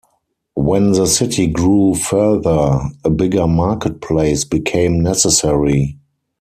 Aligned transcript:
When 0.55 0.93
the 0.93 1.05
city 1.05 1.45
grew 1.45 1.93
further, 1.93 2.79
a 3.03 3.09
bigger 3.11 3.45
market 3.45 4.01
place 4.01 4.43
became 4.45 5.01
necessary. 5.01 5.99